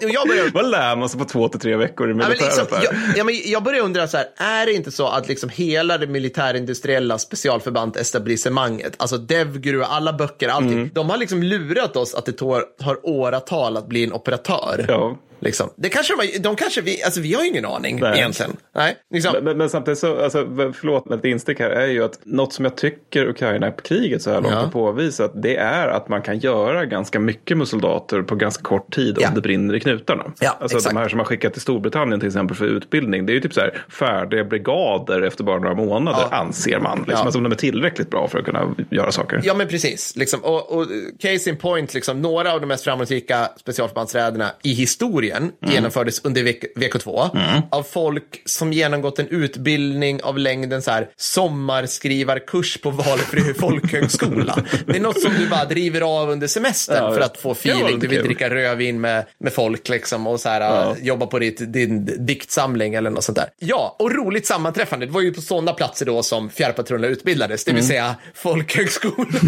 jag, 0.00 0.28
börjar... 0.28 0.50
Vad 0.54 0.70
lär 0.70 0.96
man 0.96 1.08
sig 1.08 1.18
på 1.18 1.24
två 1.24 1.48
till 1.48 1.60
tre 1.60 1.76
veckor 1.76 2.06
i 2.08 2.10
Ja, 2.10 2.16
men 2.16 2.28
militären? 2.28 2.48
liksom, 2.48 2.66
Per? 2.66 2.84
jag, 2.84 2.94
ja, 3.16 3.24
men 3.24 3.34
jag 3.50 3.62
börjar 3.62 3.84
undra 3.84 4.08
så 4.08 4.16
här, 4.16 4.26
är 4.36 4.66
det 4.66 4.72
inte 4.72 4.90
så 4.90 5.06
att 5.06 5.28
liksom 5.28 5.48
hela 5.50 5.98
det 5.98 6.06
militärindustriella 6.06 7.16
specialförband-etablissemanget, 7.18 8.92
alltså 8.96 9.18
Devgru, 9.18 9.82
alla 9.84 10.12
böcker, 10.12 10.48
allting, 10.48 10.72
Mm. 10.72 10.90
de 10.94 11.10
har 11.10 11.16
liksom 11.16 11.42
lurat 11.42 11.96
oss 11.96 12.14
att 12.14 12.26
det 12.26 12.32
tar, 12.32 12.64
tar 12.80 13.06
åratal 13.08 13.76
att 13.76 13.86
bli 13.88 14.04
en 14.04 14.12
operatör. 14.12 14.84
Ja. 14.88 15.18
Liksom. 15.40 15.70
Det 15.76 15.88
kanske 15.88 16.14
de, 16.32 16.38
de 16.38 16.56
kanske, 16.56 16.80
vi, 16.80 17.02
alltså 17.02 17.20
vi 17.20 17.34
har 17.34 17.42
ju 17.42 17.48
ingen 17.48 17.64
aning 17.64 18.00
Nej. 18.00 18.18
egentligen. 18.18 18.56
Nej, 18.74 18.96
liksom. 19.10 19.32
Men, 19.32 19.44
men, 19.44 19.58
men 19.58 19.70
samtidigt 19.70 19.98
så, 19.98 20.22
alltså, 20.22 20.46
förlåt 20.54 21.08
men 21.08 21.18
ett 21.18 21.24
instick 21.24 21.58
här 21.60 21.70
är 21.70 21.86
ju 21.86 22.04
att 22.04 22.18
något 22.24 22.52
som 22.52 22.64
jag 22.64 22.76
tycker 22.76 23.26
Ukraina-kriget 23.28 24.22
så 24.22 24.30
här 24.30 24.40
långt 24.40 24.54
Ja. 24.54 24.60
har 24.60 24.68
påvisat 24.68 25.32
det 25.42 25.56
är 25.56 25.88
att 25.88 26.08
man 26.08 26.22
kan 26.22 26.38
göra 26.38 26.84
ganska 26.86 27.20
mycket 27.20 27.56
med 27.56 27.68
soldater 27.68 28.22
på 28.22 28.34
ganska 28.34 28.62
kort 28.62 28.94
tid 28.94 29.18
Ja. 29.20 29.28
om 29.28 29.34
det 29.34 29.40
brinner 29.40 29.74
i 29.74 29.80
knutarna. 29.80 30.24
Ja, 30.40 30.56
alltså 30.60 30.76
exakt. 30.76 30.94
de 30.94 31.00
här 31.00 31.08
som 31.08 31.18
har 31.18 31.26
skickat 31.26 31.52
till 31.52 31.62
Storbritannien 31.62 32.20
till 32.20 32.26
exempel 32.26 32.56
för 32.56 32.64
utbildning, 32.64 33.26
det 33.26 33.32
är 33.32 33.34
ju 33.34 33.40
typ 33.40 33.54
så 33.54 33.60
här 33.60 33.82
färdiga 33.88 34.44
brigader 34.44 35.22
efter 35.22 35.44
bara 35.44 35.58
några 35.58 35.74
månader 35.74 36.18
Ja. 36.30 36.36
anser 36.36 36.78
man. 36.80 36.98
Liksom, 36.98 37.12
Ja. 37.18 37.24
Alltså 37.24 37.40
de 37.40 37.52
är 37.52 37.56
tillräckligt 37.56 38.10
bra 38.10 38.28
för 38.28 38.38
att 38.38 38.44
kunna 38.44 38.74
göra 38.90 39.12
saker. 39.12 39.40
Ja, 39.44 39.54
men 39.54 39.68
precis. 39.68 40.16
Liksom, 40.16 40.40
och, 40.44 40.72
och 40.72 40.86
case 41.20 41.50
in 41.50 41.56
point, 41.56 41.94
liksom, 41.94 42.22
några 42.22 42.52
av 42.52 42.60
de 42.60 42.66
mest 42.66 42.84
framgångsrika 42.84 43.48
specialförbandsräderna 43.56 44.50
i 44.62 44.72
historien 44.72 45.27
genomfördes 45.66 46.24
under 46.24 46.42
VK, 46.42 46.64
VK2 46.76 47.30
av 47.70 47.82
folk 47.82 48.42
som 48.44 48.72
genomgått 48.72 49.18
en 49.18 49.28
utbildning 49.28 50.22
av 50.22 50.38
längden 50.38 50.82
så 50.82 50.90
här, 50.90 51.08
sommarskrivarkurs 51.16 52.76
på 52.78 52.90
valfri 52.90 53.54
folkhögskola. 53.60 54.64
Det 54.86 54.96
är 54.96 55.00
något 55.00 55.20
som 55.20 55.32
du 55.38 55.48
bara 55.48 55.64
driver 55.64 56.00
av 56.00 56.30
under 56.30 56.46
semestern 56.46 57.04
Ja, 57.04 57.14
för 57.14 57.20
att 57.20 57.36
få 57.38 57.52
feeling. 57.52 57.98
Du 57.98 58.06
vill 58.06 58.18
kul. 58.18 58.26
dricka 58.26 58.50
rödvin 58.50 59.00
med, 59.00 59.24
med 59.40 59.52
folk 59.52 59.88
liksom, 59.88 60.26
och 60.26 60.40
så 60.40 60.48
här, 60.48 60.60
Ja. 60.60 60.96
jobba 61.02 61.26
på 61.26 61.38
ditt, 61.38 61.72
din 61.72 62.26
diktsamling 62.26 62.94
eller 62.94 63.10
något 63.10 63.24
sånt 63.24 63.36
där. 63.38 63.46
Ja, 63.58 63.96
och 63.98 64.10
roligt 64.14 64.46
sammanträffande. 64.46 65.06
Det 65.06 65.12
var 65.12 65.20
ju 65.20 65.32
på 65.34 65.40
sådana 65.40 65.72
platser 65.72 66.06
då 66.06 66.22
som 66.22 66.50
fjärrpatrullerna 66.50 67.12
utbildades, 67.12 67.64
det 67.64 67.72
vill 67.72 67.86
säga 67.86 68.14
folkhögskolor 68.34 69.40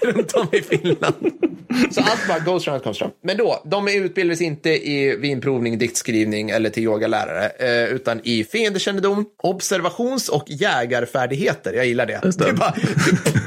runt 0.12 0.32
om 0.32 0.46
i 0.52 0.62
Finland. 0.62 1.14
Så 1.90 2.00
allt 2.00 2.28
bara 2.28 2.38
goes 2.38 2.66
round 2.66 2.82
comes 2.82 3.00
round. 3.00 3.14
Men 3.24 3.36
då, 3.36 3.62
de 3.64 3.88
utbildades 3.88 4.40
inte 4.40 4.79
i 4.80 5.16
vinprovning, 5.16 5.78
diktskrivning 5.78 6.50
eller 6.50 6.70
till 6.70 6.82
yogalärare, 6.82 7.48
eh, 7.58 7.94
utan 7.94 8.20
i 8.24 8.44
fiendekännedom, 8.44 9.26
observations 9.42 10.28
och 10.28 10.44
jägarfärdigheter. 10.46 11.72
Jag 11.72 11.86
gillar 11.86 12.06
det. 12.06 12.20
Det. 12.22 12.38
det 12.38 12.48
är 12.48 12.52
bara, 12.52 12.74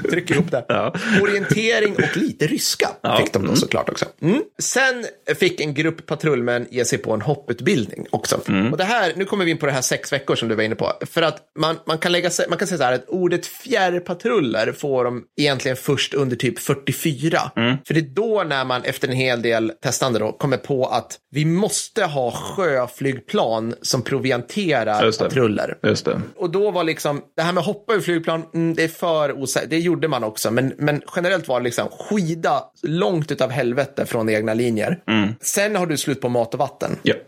tryck 0.11 0.31
ihop 0.31 0.51
det. 0.51 0.65
Ja. 0.67 0.95
Orientering 1.21 1.95
och 1.95 2.17
lite 2.17 2.47
ryska 2.47 2.89
Ja. 3.01 3.17
fick 3.17 3.33
de 3.33 3.47
då 3.47 3.55
såklart 3.55 3.89
också. 3.89 4.05
Mm. 4.21 4.41
Sen 4.59 5.05
fick 5.35 5.61
en 5.61 5.73
grupp 5.73 6.05
patrullmän 6.05 6.67
ge 6.71 6.85
sig 6.85 6.97
på 6.97 7.13
en 7.13 7.21
hopputbildning 7.21 8.05
också. 8.09 8.41
Mm. 8.47 8.71
Och 8.71 8.77
det 8.77 8.83
här, 8.83 9.13
nu 9.15 9.25
kommer 9.25 9.45
vi 9.45 9.51
in 9.51 9.57
på 9.57 9.65
det 9.65 9.71
här 9.71 9.81
sex 9.81 10.13
veckor 10.13 10.35
som 10.35 10.49
du 10.49 10.55
var 10.55 10.63
inne 10.63 10.75
på. 10.75 10.91
För 11.05 11.21
att 11.21 11.37
man, 11.59 11.75
man, 11.87 11.97
kan, 11.97 12.11
lägga, 12.11 12.29
man 12.49 12.57
kan 12.57 12.67
säga 12.67 12.77
så 12.77 12.83
här 12.83 12.93
att 12.93 13.09
ordet 13.09 13.45
fjärrpatruller 13.45 14.71
får 14.71 15.03
de 15.03 15.23
egentligen 15.41 15.77
först 15.77 16.13
under 16.13 16.35
typ 16.35 16.59
44. 16.59 17.51
Mm. 17.55 17.77
För 17.87 17.93
det 17.93 17.99
är 17.99 18.01
då 18.01 18.43
när 18.43 18.65
man 18.65 18.83
efter 18.83 19.07
en 19.07 19.13
hel 19.15 19.41
del 19.41 19.71
testande 19.83 20.19
då 20.19 20.31
kommer 20.31 20.57
på 20.57 20.85
att 20.85 21.19
vi 21.33 21.45
måste 21.45 22.05
ha 22.05 22.31
sjöflygplan 22.31 23.75
som 23.81 24.01
provianterar 24.01 25.05
Just 25.05 25.19
patruller. 25.19 25.77
Just 25.83 26.05
det. 26.05 26.21
Och 26.35 26.49
då 26.49 26.71
var 26.71 26.83
liksom, 26.83 27.21
det 27.35 27.41
här 27.41 27.53
med 27.53 27.61
att 27.61 27.67
hoppa 27.67 27.93
ur 27.93 28.01
flygplan, 28.01 28.43
mm, 28.53 28.75
det 28.75 28.83
är 28.83 28.87
för 28.87 29.31
osäkert. 29.31 29.69
Det 29.69 29.79
gjorde 29.79 30.07
man 30.07 30.23
också, 30.23 30.51
men, 30.51 30.73
men 30.77 31.01
generellt 31.15 31.47
var 31.47 31.59
det 31.59 31.63
liksom 31.63 31.87
skida 31.89 32.63
långt 32.83 33.31
utav 33.31 33.49
helvete 33.49 34.05
från 34.05 34.29
egna 34.29 34.53
linjer. 34.53 34.99
Sen 35.41 35.75
har 35.75 35.85
du 35.85 35.97
slut 35.97 36.21
på 36.21 36.29
mat 36.29 36.53
och 36.53 36.59
vatten 36.59 36.95
Ja. 37.03 37.15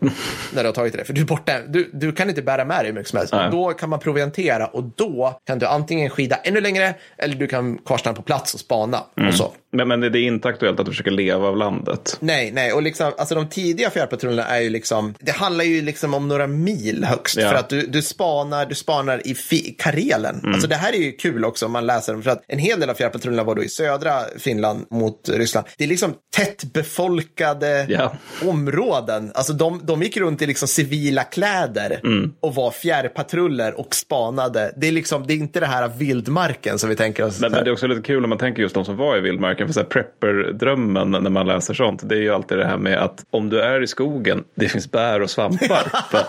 när 0.54 0.62
du 0.62 0.68
har 0.68 0.74
tagit 0.74 0.92
det. 0.92 1.04
För 1.04 1.12
du 1.12 1.20
är 1.20 1.24
borta, 1.24 1.52
du, 1.68 1.90
du 1.92 2.12
kan 2.12 2.28
inte 2.28 2.42
bära 2.42 2.64
med 2.64 2.78
dig 2.78 2.86
hur 2.86 2.92
mycket 2.92 3.08
som 3.08 3.16
helst. 3.16 3.32
Nej. 3.32 3.50
Då 3.50 3.72
kan 3.72 3.90
man 3.90 3.98
proviantera 3.98 4.66
och 4.66 4.84
då 4.96 5.40
kan 5.46 5.58
du 5.58 5.66
antingen 5.66 6.10
skida 6.10 6.36
ännu 6.36 6.60
längre 6.60 6.94
eller 7.18 7.34
du 7.34 7.46
kan 7.46 7.78
kvarstanna 7.78 8.16
på 8.16 8.22
plats 8.22 8.54
och 8.54 8.60
spana. 8.60 8.98
Och 9.28 9.34
så. 9.34 9.52
Men, 9.72 9.88
men 9.88 10.00
det 10.00 10.06
är 10.06 10.16
inte 10.26 10.48
aktuellt 10.48 10.80
att 10.80 10.86
du 10.86 10.92
försöker 10.92 11.10
leva 11.10 11.48
av 11.48 11.56
landet. 11.56 12.16
Nej, 12.20 12.50
nej, 12.52 12.72
och 12.72 12.82
liksom, 12.82 13.12
alltså 13.18 13.34
de 13.34 13.48
tidiga 13.48 13.90
fjärrpatrullerna 14.00 14.48
är 14.48 14.60
ju 14.60 14.70
liksom, 14.70 15.14
det 15.20 15.32
handlar 15.32 15.64
ju 15.64 15.82
liksom 15.82 16.14
om 16.14 16.28
några 16.28 16.46
mil 16.46 17.04
högst. 17.04 17.36
Ja. 17.36 17.48
För 17.48 17.54
att 17.56 17.68
du, 17.68 17.86
du 17.86 18.02
spanar, 18.02 18.66
du 18.66 18.74
spanar 18.74 19.26
i 19.26 19.34
fi- 19.34 19.76
Karelen. 19.78 20.40
Alltså 20.44 20.68
det 20.68 20.74
här 20.74 20.92
är 20.92 20.96
ju 20.98 21.12
kul 21.12 21.44
också 21.44 21.66
om 21.66 21.72
man 21.72 21.86
läser 21.86 22.12
dem, 22.12 22.22
för 22.22 22.30
att 22.30 22.44
en 22.48 22.58
hel 22.58 22.80
del 22.80 22.90
av 22.90 22.94
fjärrpatrullerna 22.94 23.44
var 23.44 23.54
då 23.54 23.62
i 23.64 23.68
södra 23.68 24.12
Finland 24.38 24.86
mot 24.90 25.28
Ryssland. 25.28 25.66
Det 25.78 25.84
är 25.84 25.88
liksom 25.88 26.14
tätt 26.36 26.64
befolkade 26.72 27.86
Ja. 27.88 28.12
områden. 28.48 29.30
Alltså 29.34 29.52
de, 29.52 29.80
de 29.84 30.02
gick 30.02 30.16
runt 30.16 30.42
i 30.42 30.46
liksom 30.46 30.68
civila 30.68 31.22
kläder 31.24 32.00
och 32.40 32.54
var 32.54 32.70
fjärrpatruller 32.70 33.80
och 33.80 33.94
spanade. 33.94 34.72
Det 34.76 34.88
är 34.88 34.92
liksom, 34.92 35.26
det 35.26 35.32
är 35.32 35.36
inte 35.36 35.60
det 35.60 35.66
här 35.66 35.88
vildmarken 35.88 36.78
som 36.78 36.88
vi 36.90 36.96
tänker 36.96 37.24
oss. 37.24 37.40
Men, 37.40 37.52
men 37.52 37.64
det 37.64 37.70
är 37.70 37.72
också 37.72 37.86
lite 37.86 38.02
kul 38.02 38.24
om 38.24 38.28
man 38.30 38.38
tänker 38.38 38.62
just 38.62 38.74
de 38.74 38.84
som 38.84 38.96
var 38.96 39.16
i 39.16 39.20
vildmarken. 39.20 39.66
För 39.66 39.74
så 39.74 39.80
här 39.80 39.86
prepper-drömmen 39.86 41.10
när 41.10 41.30
man 41.30 41.46
läser 41.46 41.74
sånt. 41.74 42.08
Det 42.08 42.14
är 42.14 42.20
ju 42.20 42.34
alltid 42.34 42.58
det 42.58 42.66
här 42.66 42.76
med 42.78 42.98
att 42.98 43.24
om 43.30 43.48
du 43.48 43.60
är 43.60 43.80
i 43.86 43.88
skogen, 43.88 44.44
det 44.54 44.68
finns 44.68 44.90
bär 44.90 45.22
och 45.22 45.30
svampar. 45.30 45.66
För, 46.10 46.20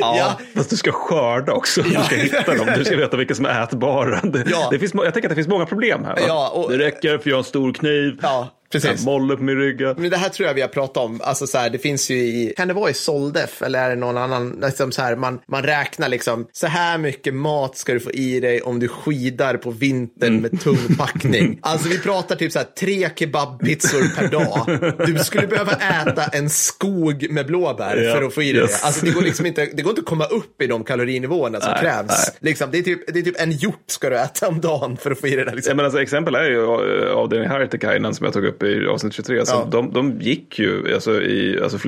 ja, 0.00 0.16
Ja. 0.18 0.38
Fast 0.56 0.70
du 0.70 0.76
ska 0.76 0.92
skörda 0.92 1.52
också. 1.52 1.82
Du 1.82 1.90
ska 1.90 2.16
hitta 2.16 2.54
dem. 2.54 2.66
Du 2.76 2.84
ska 2.84 2.96
veta 2.96 3.16
vilka 3.16 3.34
som 3.34 3.46
är 3.46 3.62
ätbara. 3.62 4.20
Det, 4.22 4.44
Ja. 4.50 4.68
det 4.70 4.78
finns, 4.78 4.92
jag 4.94 5.14
tänker 5.14 5.28
att 5.28 5.30
det 5.30 5.34
finns 5.34 5.48
många 5.48 5.66
problem 5.66 6.04
här. 6.04 6.18
Ja, 6.26 6.48
och- 6.54 6.70
det 6.70 6.78
räcker 6.78 7.18
för 7.18 7.30
jag 7.30 7.36
har 7.36 7.38
en 7.40 7.44
stor 7.44 7.72
kniv. 7.72 8.18
Ja, 8.22 8.48
precis. 8.72 9.04
Molle 9.04 9.36
på 9.36 9.42
min 9.42 9.56
rygga. 9.56 9.94
Men 9.98 10.10
det 10.10 10.16
här 10.16 10.28
tror 10.28 10.46
jag 10.46 10.54
vi 10.54 10.60
har 10.60 10.68
pratat 10.68 10.96
om. 10.96 11.20
Alltså 11.24 11.46
så 11.46 11.58
här, 11.58 11.70
det 11.70 11.78
finns 11.78 12.10
ju 12.10 12.16
i, 12.16 12.54
kan 12.56 12.68
det 12.68 12.74
vara 12.74 12.90
i 12.90 12.94
Soldef 12.94 13.62
eller 13.62 13.78
är 13.84 13.90
det 13.90 13.96
någon 13.96 14.16
annan, 14.16 14.58
liksom 14.62 14.92
så 14.92 15.02
här, 15.02 15.16
man, 15.16 15.38
man 15.48 15.62
räknar 15.62 16.08
liksom, 16.08 16.46
så 16.52 16.66
här 16.66 16.98
mycket 16.98 17.34
mat 17.34 17.76
ska 17.76 17.92
du 17.92 18.00
få 18.00 18.10
i 18.10 18.40
dig 18.40 18.60
om 18.62 18.80
du 18.80 18.88
skidar 18.88 19.56
på 19.56 19.70
vintern 19.70 20.40
med 20.40 20.60
tung 20.60 20.96
packning. 20.98 21.58
Alltså 21.66 21.88
vi 21.88 21.98
pratar 21.98 22.36
typ 22.36 22.52
så 22.52 22.58
här 22.58 22.66
tre 22.78 23.10
kebabpizzor 23.16 24.16
per 24.16 24.28
dag. 24.28 25.06
Du 25.06 25.18
skulle 25.18 25.46
behöva 25.46 25.72
äta 25.72 26.24
en 26.24 26.50
skog 26.50 27.26
med 27.30 27.46
blåbär 27.46 27.96
Ja, 27.96 28.14
för 28.14 28.22
att 28.22 28.34
få 28.34 28.42
i 28.42 28.52
dig 28.52 28.62
yes. 28.62 28.80
det. 28.80 28.86
Alltså 28.86 29.06
det 29.06 29.12
går 29.12 29.22
liksom 29.22 29.46
inte, 29.46 29.68
det 29.72 29.82
går 29.82 29.90
inte 29.90 30.00
att 30.00 30.06
komma 30.06 30.24
upp 30.24 30.62
i 30.62 30.66
de 30.66 30.84
kalorinivåerna 30.84 31.60
som 31.60 31.70
Nej, 31.70 31.80
krävs. 31.80 32.08
nej. 32.08 32.36
Liksom, 32.40 32.70
det, 32.70 32.78
är 32.78 32.82
typ, 32.82 33.14
det 33.14 33.18
är 33.18 33.22
typ 33.22 33.40
en 33.40 33.52
hjort 33.52 33.84
ska 33.86 34.10
du 34.10 34.18
äta 34.18 34.48
om 34.48 34.60
dagen 34.60 34.96
för 34.96 35.10
att 35.10 35.20
få 35.20 35.26
i 35.26 35.36
dig 35.36 35.44
det. 35.44 35.54
Liksom. 35.54 35.70
Ja, 35.70 35.74
men 35.74 35.84
alltså, 35.84 36.02
exempel 36.02 36.34
är 36.34 36.50
ju 36.50 36.62
eh, 36.62 37.12
avdelningen 37.12 37.52
Härtekainen 37.52 38.14
som 38.14 38.24
jag 38.24 38.32
tog 38.32 38.44
upp 38.44 38.55
i 38.62 38.86
avsnitt 38.86 39.12
23. 39.12 39.46
Så 39.46 39.52
Ja. 39.54 39.68
de, 39.70 39.92
de 39.92 40.20
gick 40.20 40.58
ju 40.58 40.94
alltså, 40.94 41.22
i, 41.22 41.60
alltså, 41.62 41.78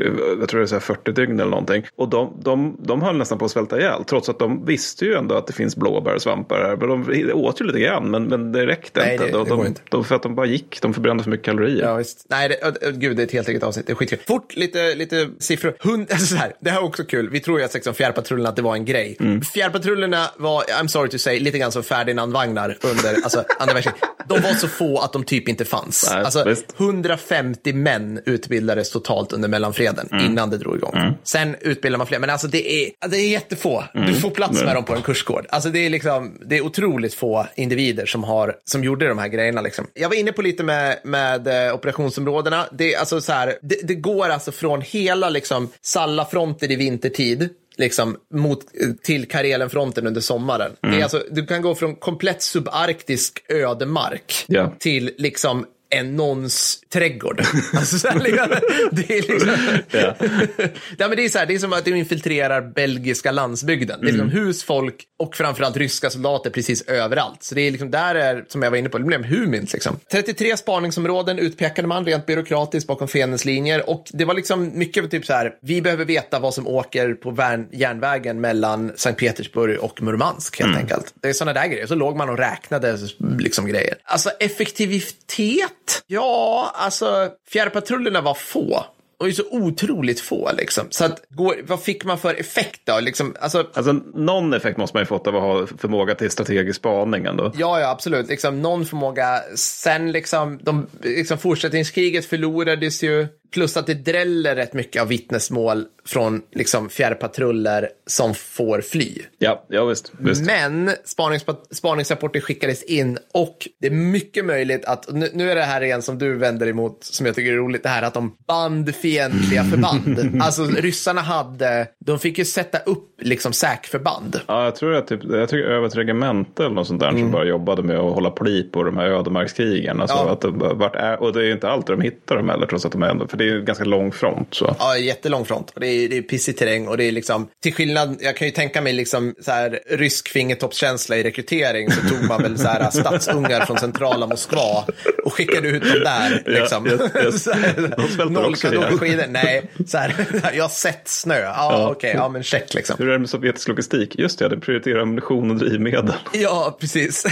jag 0.40 0.48
tror 0.48 0.60
det 0.60 0.64
är 0.64 0.66
så 0.66 0.74
här 0.74 0.80
40 0.80 1.12
dygn 1.12 1.40
eller 1.40 1.50
någonting. 1.50 1.86
Och 1.96 2.08
de, 2.08 2.36
de, 2.42 2.76
de 2.80 3.02
höll 3.02 3.16
nästan 3.16 3.38
på 3.38 3.44
att 3.44 3.50
svälta 3.50 3.78
ihjäl. 3.80 4.04
Trots 4.04 4.28
att 4.28 4.38
de 4.38 4.64
visste 4.66 5.04
ju 5.04 5.14
ändå 5.14 5.34
att 5.34 5.46
det 5.46 5.52
finns 5.52 5.76
blåbär 5.76 6.14
och 6.14 6.22
svampar 6.22 6.56
här. 6.60 6.76
Men 6.76 6.88
de 6.88 7.32
åt 7.32 7.60
ju 7.60 7.64
lite 7.64 7.80
grann, 7.80 8.10
men, 8.10 8.24
men 8.24 8.52
det 8.52 8.66
räckte 8.66 9.00
Nej, 9.00 9.12
inte. 9.12 9.26
det- 9.26 9.32
de, 9.32 9.44
det 9.44 9.50
de, 9.50 9.66
inte. 9.66 9.80
De, 9.90 10.04
för 10.04 10.14
att 10.14 10.22
de 10.22 10.34
bara 10.34 10.46
gick, 10.46 10.78
de 10.82 10.94
förbrände 10.94 11.22
för 11.22 11.30
mycket 11.30 11.46
kalorier. 11.46 11.82
Ja, 11.84 11.94
visst. 11.96 12.26
Nej, 12.30 12.48
det, 12.48 12.90
gud, 12.92 13.16
det 13.16 13.22
är 13.22 13.26
ett 13.26 13.32
helt 13.32 13.48
eget 13.48 13.62
avsnitt. 13.62 13.86
Det 13.86 13.92
är 13.92 13.94
skitkul. 13.94 14.18
Fort, 14.26 14.56
lite, 14.56 14.94
lite 14.94 15.28
siffror. 15.38 15.76
Hund, 15.80 16.06
alltså 16.10 16.26
så 16.26 16.36
här, 16.36 16.52
det 16.60 16.70
här 16.70 16.78
är 16.80 16.84
också 16.84 17.04
kul. 17.04 17.28
Vi 17.30 17.40
tror 17.40 17.58
ju 17.58 17.64
att 17.64 17.74
liksom 17.74 17.94
fjärrpatrullerna, 17.94 18.48
att 18.48 18.56
det 18.56 18.62
var 18.62 18.74
en 18.74 18.84
grej. 18.84 19.16
Mm. 19.20 19.40
Fjärrpatrullerna 19.40 20.24
var, 20.36 20.62
I'm 20.62 20.86
sorry 20.86 21.08
to 21.10 21.18
say, 21.18 21.40
lite 21.40 21.58
grann 21.58 21.72
som 21.72 21.82
Ferdinand-vagnar 21.82 22.76
under 22.84 23.14
alltså, 23.24 23.44
andra 23.58 23.74
världskriget. 23.74 24.00
De 24.28 24.40
var 24.42 24.54
så 24.54 24.68
få 24.68 24.98
att 24.98 25.12
de 25.12 25.24
typ 25.24 25.48
inte 25.48 25.64
fanns. 25.64 26.10
Nej, 26.12 26.24
alltså, 26.24 26.44
visst. 26.44 26.74
150 26.78 27.72
män 27.72 28.20
utbildades 28.26 28.90
totalt 28.90 29.32
under 29.32 29.48
mellanfreden 29.48 30.08
Mm. 30.12 30.24
innan 30.26 30.50
det 30.50 30.58
drog 30.58 30.76
igång. 30.76 30.94
Sen 31.22 31.56
utbildar 31.60 31.98
man 31.98 32.06
fler, 32.06 32.18
men 32.18 32.30
alltså 32.30 32.46
det 32.48 32.72
är, 32.72 32.90
det 33.08 33.16
är 33.16 33.28
jättefå. 33.28 33.84
Du 33.94 34.14
får 34.14 34.30
plats 34.30 34.62
med 34.62 34.74
dem 34.76 34.84
på 34.84 34.94
en 34.94 35.02
kursgård. 35.02 35.46
Alltså 35.48 35.70
det 35.70 35.86
är 35.86 35.90
liksom, 35.90 36.38
det 36.46 36.56
är 36.56 36.60
otroligt 36.64 37.14
få 37.14 37.46
individer 37.56 38.06
som 38.06 38.24
har, 38.24 38.56
som 38.64 38.84
gjorde 38.84 39.08
de 39.08 39.18
här 39.18 39.28
grejerna 39.28 39.60
liksom. 39.60 39.86
Jag 39.94 40.08
var 40.08 40.16
inne 40.16 40.32
på 40.32 40.42
lite 40.42 40.62
med, 40.64 40.98
med 41.04 41.66
eh, 41.68 41.74
operationsområdena. 41.74 42.66
Det, 42.72 42.94
är 42.94 42.98
alltså 42.98 43.20
så 43.20 43.32
här, 43.32 43.54
det, 43.62 43.76
det 43.84 43.94
går 43.94 44.28
alltså 44.28 44.52
från 44.52 44.80
hela 44.80 45.30
liksom 45.30 45.68
Salla-fronten 45.82 46.70
i 46.70 46.76
vintertid 46.76 47.48
liksom 47.78 48.16
mot, 48.34 48.60
till 49.02 49.28
Karelenfronten 49.28 50.06
under 50.06 50.20
sommaren. 50.20 50.72
Det 50.80 50.88
är 50.88 51.02
alltså, 51.02 51.22
du 51.30 51.46
kan 51.46 51.62
gå 51.62 51.74
från 51.74 51.94
komplett 51.96 52.42
subarktisk 52.42 53.44
ödemark 53.48 54.44
Ja. 54.46 54.72
till 54.78 55.10
liksom 55.18 55.66
en 55.90 56.16
någons 56.16 56.80
trädgård. 56.92 57.42
Alltså, 57.74 57.98
så 57.98 58.08
här, 58.08 58.20
liksom, 58.20 58.48
det 58.90 59.18
är 59.18 59.22
liksom... 59.22 59.56
Ja. 59.90 60.14
ja, 60.98 61.08
men 61.08 61.16
det, 61.16 61.24
är 61.24 61.28
så 61.28 61.38
här, 61.38 61.46
det 61.46 61.54
är 61.54 61.58
som 61.58 61.72
att 61.72 61.84
du 61.84 61.98
infiltrerar 61.98 62.62
belgiska 62.62 63.32
landsbygden. 63.32 64.00
Det 64.00 64.08
är 64.08 64.12
liksom 64.12 64.30
husfolk 64.30 65.04
och 65.18 65.36
framförallt 65.36 65.76
ryska 65.76 66.10
soldater 66.10 66.50
precis 66.50 66.82
överallt. 66.82 67.42
Så 67.42 67.54
det 67.54 67.60
är 67.60 67.70
liksom 67.70 67.90
där 67.90 68.14
är, 68.14 68.44
som 68.48 68.62
jag 68.62 68.70
var 68.70 68.78
inne 68.78 68.88
på, 68.88 68.98
det 68.98 69.04
blev 69.04 69.24
humint. 69.24 69.72
Liksom. 69.72 70.00
33 70.12 70.56
spaningsområden 70.56 71.38
utpekade 71.38 71.88
man 71.88 72.04
rent 72.04 72.26
byråkratiskt 72.26 72.88
bakom 72.88 73.08
fiendens 73.08 73.44
linjer. 73.44 73.90
Och 73.90 74.04
det 74.12 74.24
var 74.24 74.34
liksom 74.34 74.78
mycket 74.78 75.10
typ 75.10 75.26
så 75.26 75.32
här, 75.32 75.54
vi 75.62 75.82
behöver 75.82 76.04
veta 76.04 76.38
vad 76.38 76.54
som 76.54 76.66
åker 76.66 77.14
på 77.14 77.36
järnvägen 77.72 78.40
mellan 78.40 78.92
Sankt 78.96 79.20
Petersburg 79.20 79.78
och 79.80 80.02
Murmansk 80.02 80.60
helt 80.60 80.76
enkelt. 80.76 81.14
Det 81.22 81.28
är 81.28 81.32
sådana 81.32 81.60
där 81.60 81.66
grejer. 81.66 81.86
Så 81.86 81.94
låg 81.94 82.16
man 82.16 82.28
och 82.28 82.38
räknade 82.38 82.98
liksom 83.38 83.66
grejer. 83.66 83.94
Alltså 84.04 84.30
effektivitet? 84.30 85.72
Ja, 86.06 86.72
alltså 86.74 87.28
fjärrpatrullerna 87.48 88.20
var 88.20 88.34
få. 88.34 88.84
Och 89.20 89.28
ju 89.28 89.34
så 89.34 89.42
otroligt 89.50 90.20
få 90.20 90.50
liksom. 90.56 90.86
Så 90.90 91.04
att, 91.04 91.22
går, 91.28 91.56
vad 91.66 91.82
fick 91.82 92.04
man 92.04 92.18
för 92.18 92.34
effekt 92.34 92.80
då? 92.84 93.00
Liksom, 93.00 93.34
alltså, 93.40 93.66
Alltså 93.72 93.92
någon 94.14 94.54
effekt 94.54 94.78
måste 94.78 94.96
man 94.96 95.02
ju 95.02 95.06
fått 95.06 95.26
av 95.26 95.36
att 95.36 95.42
ha 95.42 95.66
förmåga 95.66 96.14
till 96.14 96.30
strategisk 96.30 96.78
spaning 96.78 97.24
ändå. 97.24 97.52
Ja, 97.56 97.80
ja, 97.80 97.90
absolut. 97.90 98.28
Liksom, 98.28 98.62
någon 98.62 98.86
förmåga. 98.86 99.40
Sen 99.54 100.12
liksom, 100.12 100.58
de, 100.62 100.86
liksom, 101.02 101.38
fortsättningskriget 101.38 102.24
förlorades 102.26 103.02
ju. 103.02 103.26
Plus 103.50 103.76
att 103.76 103.86
det 103.86 103.94
dräller 103.94 104.56
rätt 104.56 104.72
mycket 104.72 105.02
av 105.02 105.08
vittnesmål 105.08 105.84
från 106.06 106.42
liksom, 106.54 106.88
fjärrpatruller 106.88 107.88
som 108.06 108.34
får 108.34 108.80
fly. 108.80 109.12
Ja, 109.38 109.64
ja 109.68 109.84
visst. 109.84 110.12
visst. 110.18 110.46
Men 110.46 110.88
spaningspa- 110.90 111.56
spaningsrapporter 111.74 112.40
skickades 112.40 112.82
in 112.82 113.18
och 113.34 113.68
det 113.80 113.86
är 113.86 113.90
mycket 113.90 114.44
möjligt 114.44 114.84
att, 114.84 115.12
nu, 115.12 115.30
nu 115.34 115.50
är 115.50 115.54
det 115.54 115.62
här 115.62 115.80
igen 115.80 116.02
som 116.02 116.18
du 116.18 116.34
vänder 116.36 116.66
emot, 116.66 117.04
som 117.04 117.26
jag 117.26 117.34
tycker 117.34 117.52
är 117.52 117.56
roligt, 117.56 117.82
det 117.82 117.88
här 117.88 118.02
att 118.02 118.14
de 118.14 118.36
band 118.48 118.94
fientliga 118.94 119.64
förband. 119.64 120.40
Alltså 120.42 120.64
ryssarna 120.64 121.20
hade, 121.20 121.86
de 121.98 122.18
fick 122.18 122.38
ju 122.38 122.44
sätta 122.44 122.78
upp 122.78 123.04
liksom 123.20 123.52
säkförband. 123.52 124.40
Ja, 124.46 124.64
jag 124.64 124.76
tror 124.76 124.94
att 124.94 125.06
typ, 125.06 125.20
jag 125.24 125.48
tycker 125.48 125.68
över 125.70 125.86
ett 125.86 125.96
regemente 125.96 126.64
eller 126.64 126.74
något 126.74 126.86
sånt 126.86 127.00
där 127.00 127.10
som 127.10 127.30
bara 127.30 127.44
jobbade 127.44 127.82
med 127.82 127.96
att 127.98 128.14
hålla 128.14 128.30
pli 128.30 128.62
på 128.62 128.82
de 128.82 128.96
här 128.96 129.06
ödemarkskrigen. 129.06 130.00
Alltså 130.00 130.16
Ja. 130.16 130.30
att 130.32 130.40
det, 130.40 130.48
vart 130.74 130.96
är, 130.96 131.22
och 131.22 131.32
det 131.32 131.40
är 131.40 131.44
ju 131.44 131.52
inte 131.52 131.68
alltid 131.68 131.96
de 131.96 132.02
hittar 132.02 132.36
dem 132.36 132.48
heller, 132.48 132.66
trots 132.66 132.86
att 132.86 132.92
de 132.92 133.02
är 133.02 133.08
ändå, 133.08 133.26
för 133.38 133.44
det 133.44 133.50
är 133.50 133.54
ju 133.54 133.62
ganska 133.64 133.84
lång 133.84 134.12
front. 134.12 134.54
Så. 134.54 134.76
Ja, 134.78 134.96
jättelång 134.98 135.44
front. 135.44 135.70
Och 135.74 135.80
det 135.80 135.86
är, 135.86 136.08
det 136.08 136.16
är 136.18 136.22
pissig 136.22 136.56
terräng 136.56 136.88
och 136.88 136.96
det 136.96 137.04
är 137.04 137.12
liksom, 137.12 137.48
till 137.62 137.74
skillnad, 137.74 138.16
jag 138.20 138.36
kan 138.36 138.46
ju 138.46 138.52
tänka 138.52 138.80
mig 138.80 138.92
liksom 138.92 139.34
så 139.40 139.50
här 139.50 139.80
rysk 139.90 140.28
fingertoppskänsla 140.28 141.16
i 141.16 141.22
rekrytering 141.22 141.90
så 141.90 142.00
tog 142.08 142.24
man 142.28 142.42
väl 142.42 142.58
så 142.58 142.68
här 142.68 142.90
stadsungar 142.92 143.66
från 143.66 143.78
centrala 143.78 144.26
Moskva 144.26 144.84
och 145.24 145.32
skickade 145.32 145.68
ut 145.68 145.82
dem 145.82 146.00
där. 146.04 146.42
Liksom. 146.46 146.86
yes, 146.86 147.00
yes. 147.24 147.42
Så 147.42 147.52
här, 147.52 147.94
De 147.96 148.08
svälter 148.08 148.48
också 148.48 148.74
ihjäl. 149.06 149.30
Nej, 149.30 149.62
så 149.86 149.98
här, 149.98 150.14
jag 150.54 150.64
har 150.64 150.68
sett 150.68 151.08
snö. 151.08 151.40
Ja, 151.40 151.54
Ja. 151.72 151.90
okej, 151.90 152.12
ja 152.14 152.28
men 152.28 152.42
check 152.42 152.74
liksom. 152.74 152.96
Hur 152.98 153.08
är 153.08 153.12
det 153.12 153.18
med 153.18 153.30
sovjetisk 153.30 153.68
logistik? 153.68 154.18
Just 154.18 154.38
det, 154.38 154.48
det 154.48 154.56
prioriterar 154.60 155.00
ammunition 155.00 155.50
och 155.50 155.56
drivmedel. 155.56 156.12
Ja, 156.32 156.76
precis. 156.80 157.26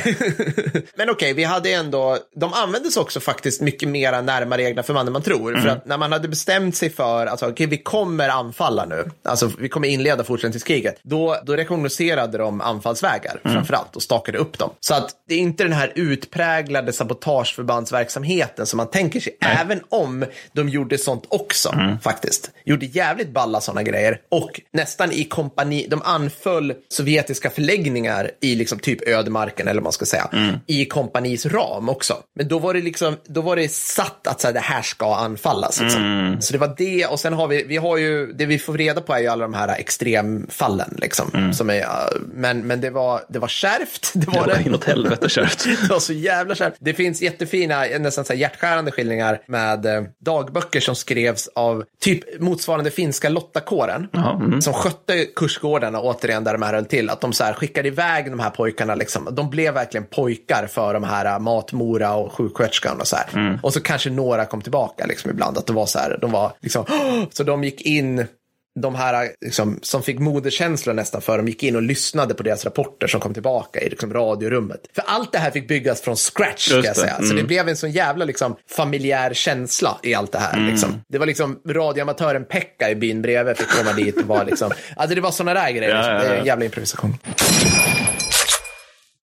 Men 0.96 1.10
okej, 1.10 1.32
vi 1.34 1.44
hade 1.44 1.70
ändå, 1.72 2.18
de 2.36 2.52
användes 2.52 2.96
också 2.96 3.20
faktiskt 3.20 3.60
mycket 3.60 3.88
mera 3.88 4.20
närmare 4.22 4.62
egna 4.62 4.82
förband 4.82 5.08
än 5.08 5.12
man 5.12 5.22
tror. 5.22 5.54
För 5.60 5.68
att 5.68 5.86
när 5.96 5.98
man 5.98 6.12
hade 6.12 6.28
bestämt 6.28 6.76
sig 6.76 6.90
för, 6.90 7.26
alltså 7.26 7.48
okej, 7.48 7.66
vi 7.66 7.78
kommer 7.78 8.28
anfalla 8.28 8.84
nu, 8.84 9.10
alltså 9.24 9.50
vi 9.58 9.68
kommer 9.68 9.88
inleda 9.88 10.24
fortsättningskriget, 10.24 10.98
då, 11.02 11.36
då 11.42 11.56
rekognoserade 11.56 12.38
de 12.38 12.60
anfallsvägar 12.60 13.40
framför 13.42 13.74
allt 13.74 13.96
och 13.96 14.02
stakade 14.02 14.38
upp 14.38 14.58
dem. 14.58 14.70
Så 14.80 14.94
att 14.94 15.10
det 15.28 15.34
är 15.34 15.38
inte 15.38 15.62
den 15.62 15.72
här 15.72 15.92
utpräglade 15.94 16.92
sabotageförbandsverksamheten 16.92 18.66
som 18.66 18.76
man 18.76 18.90
tänker 18.90 19.20
sig, 19.20 19.36
även 19.40 19.80
om 19.88 20.24
de 20.52 20.68
gjorde 20.68 20.98
sånt 20.98 21.24
också 21.28 21.74
faktiskt. 22.02 22.50
Gjorde 22.64 22.86
jävligt 22.86 23.30
balla 23.30 23.60
sådana 23.60 23.82
grejer 23.82 24.20
och 24.30 24.60
nästan 24.72 25.12
i 25.12 25.24
kompani, 25.24 25.86
de 25.90 26.02
anföll 26.02 26.74
sovjetiska 26.88 27.50
förläggningar 27.50 28.30
i 28.40 28.54
liksom 28.54 28.78
typ 28.78 29.08
ödemarken 29.08 29.68
eller 29.68 29.80
vad 29.80 29.84
man 29.84 29.92
ska 29.92 30.04
säga, 30.04 30.30
i 30.66 30.84
kompanis 30.84 31.46
ram 31.46 31.88
också. 31.88 32.16
Men 32.34 32.48
då 32.48 32.58
var 32.58 32.74
det 32.74 32.80
liksom, 32.80 33.16
då 33.26 33.40
var 33.40 33.56
det 33.56 33.68
satt 33.68 34.26
att 34.26 34.40
så 34.40 34.48
här, 34.48 34.54
det 34.54 34.60
här 34.60 34.82
ska 34.82 35.14
anfallas. 35.14 35.80
Liksom. 35.86 36.36
Så 36.40 36.52
det 36.52 36.58
var 36.58 36.74
det 36.76 37.06
och 37.06 37.20
sen 37.20 37.32
har 37.32 37.48
vi, 37.48 37.64
vi 37.64 37.76
har 37.76 37.96
ju, 37.96 38.32
det 38.32 38.46
vi 38.46 38.58
får 38.58 38.78
reda 38.78 39.00
på 39.00 39.14
är 39.14 39.18
ju 39.18 39.26
alla 39.26 39.44
de 39.44 39.54
här 39.54 39.78
extremfallen 39.78 40.94
liksom. 40.98 41.52
Som 41.54 41.70
är, 41.70 41.86
men, 42.34 42.66
men 42.66 42.80
det 42.80 42.90
var, 42.90 43.20
det 43.28 43.38
var 43.38 43.48
kärvt. 43.48 44.12
Det 44.26 44.26
var 44.26 44.46
Det 44.46 44.52
var 44.52 44.66
inåt 44.66 44.84
helvete 44.84 45.28
kärvt. 45.28 45.64
Det 45.82 45.90
var 45.90 45.98
så 45.98 46.12
jävla 46.12 46.54
kärvt. 46.54 46.74
Det 46.78 46.94
finns 46.94 47.22
jättefina, 47.22 47.84
nästan 47.98 48.24
så 48.24 48.32
här 48.32 48.40
hjärtskärande 48.40 48.90
skildringar 48.90 49.40
med 49.46 49.86
eh, 49.86 50.02
dagböcker 50.18 50.80
som 50.80 50.94
skrevs 50.94 51.48
av 51.54 51.84
typ 52.00 52.40
motsvarande 52.40 52.90
finska 52.90 53.28
lottakåren. 53.28 54.08
Mm. 54.14 54.62
Som 54.62 54.72
skötte 54.72 55.24
kursgårdarna, 55.24 56.00
återigen 56.00 56.44
där 56.44 56.52
de 56.52 56.62
här 56.62 56.74
höll 56.74 56.84
till. 56.84 57.10
Att 57.10 57.20
de 57.20 57.32
så 57.32 57.44
här 57.44 57.52
skickade 57.52 57.88
iväg 57.88 58.30
de 58.30 58.40
här 58.40 58.50
pojkarna. 58.50 58.94
Liksom. 58.94 59.28
De 59.32 59.50
blev 59.50 59.74
verkligen 59.74 60.06
pojkar 60.06 60.66
för 60.66 60.94
de 60.94 61.04
här 61.04 61.24
eh, 61.24 61.38
matmora 61.38 62.14
och 62.14 62.32
sjuksköterskan 62.32 63.00
och 63.00 63.06
så 63.06 63.16
här. 63.16 63.26
Mm. 63.32 63.58
Och 63.62 63.72
så 63.72 63.80
kanske 63.80 64.10
några 64.10 64.44
kom 64.44 64.62
tillbaka 64.62 65.06
liksom 65.06 65.30
ibland. 65.30 65.58
Att 65.58 65.66
det 65.66 65.72
var 65.76 65.86
så 65.86 65.98
här, 65.98 66.18
de 66.20 66.32
var 66.32 66.52
liksom, 66.60 66.84
så 67.32 67.42
de 67.42 67.64
gick 67.64 67.80
in 67.80 68.26
de 68.80 68.94
här 68.94 69.28
liksom, 69.40 69.78
som 69.82 70.02
fick 70.02 70.18
moderkänslor 70.18 70.94
nästan 70.94 71.22
för 71.22 71.36
de 71.36 71.48
gick 71.48 71.62
in 71.62 71.76
och 71.76 71.82
lyssnade 71.82 72.34
på 72.34 72.42
deras 72.42 72.64
rapporter 72.64 73.06
som 73.06 73.20
kom 73.20 73.34
tillbaka 73.34 73.80
i 73.80 73.88
liksom, 73.88 74.12
radiorummet. 74.12 74.80
För 74.94 75.04
allt 75.06 75.32
det 75.32 75.38
här 75.38 75.50
fick 75.50 75.68
byggas 75.68 76.00
från 76.00 76.16
scratch, 76.16 76.68
ska 76.68 76.84
jag 76.84 76.96
säga. 76.96 77.16
Så 77.16 77.24
mm. 77.24 77.36
det 77.36 77.42
blev 77.42 77.68
en 77.68 77.76
sån 77.76 77.90
jävla 77.90 78.24
liksom, 78.24 78.56
familjär 78.76 79.34
känsla 79.34 79.98
i 80.02 80.14
allt 80.14 80.32
det 80.32 80.38
här. 80.38 80.70
Liksom. 80.70 81.00
Det 81.08 81.18
var 81.18 81.26
liksom 81.26 81.60
radioamatören 81.68 82.44
Pekka 82.44 82.90
i 82.90 82.94
byn 82.94 83.22
bredvid 83.22 83.56
fick 83.56 83.68
komma 83.68 83.92
dit 83.92 84.16
och 84.16 84.26
vara 84.26 84.42
liksom, 84.42 84.70
alltså 84.96 85.14
det 85.14 85.20
var 85.20 85.30
såna 85.30 85.54
där 85.54 85.70
grejer. 85.70 85.94
Ja, 85.94 85.96
liksom. 85.96 86.14
ja, 86.14 86.20
Det 86.20 86.26
är 86.26 86.34
ja. 86.34 86.40
en 86.40 86.46
jävla 86.46 86.64
improvisation. 86.64 87.14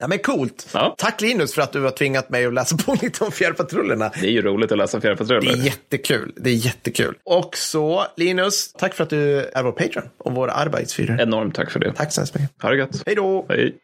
Ja, 0.03 0.07
men 0.07 0.19
coolt. 0.19 0.67
Ja. 0.73 0.95
Tack 0.97 1.21
Linus 1.21 1.53
för 1.53 1.61
att 1.61 1.71
du 1.73 1.81
har 1.81 1.91
tvingat 1.91 2.29
mig 2.29 2.45
att 2.45 2.53
läsa 2.53 2.77
på 2.77 2.95
lite 3.01 3.23
om 3.23 3.31
fjärrpatrullerna. 3.31 4.11
Det 4.21 4.27
är 4.27 4.31
ju 4.31 4.41
roligt 4.41 4.71
att 4.71 4.77
läsa 4.77 4.99
Det 4.99 5.07
är 5.07 5.15
fjärrpatruller. 5.15 5.65
jättekul. 5.65 6.33
Det 6.35 6.49
är 6.49 6.53
jättekul. 6.53 7.15
Och 7.25 7.57
så, 7.57 8.05
Linus, 8.17 8.73
tack 8.73 8.93
för 8.93 9.03
att 9.03 9.09
du 9.09 9.39
är 9.39 9.63
vår 9.63 9.71
Patreon 9.71 10.05
och 10.17 10.35
vår 10.35 10.47
arbetsfyrare. 10.47 11.21
Enormt 11.23 11.55
tack 11.55 11.71
för 11.71 11.79
det. 11.79 11.93
Tack 11.93 12.13
så 12.13 12.21
hemskt 12.21 12.35
mycket. 12.35 12.49
Ha 12.61 12.69
det 12.69 12.77
gött. 12.77 13.03
Hej 13.05 13.15
då! 13.15 13.45
Hej. 13.49 13.75